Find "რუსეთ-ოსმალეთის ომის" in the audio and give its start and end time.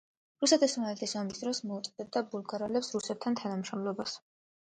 0.43-1.41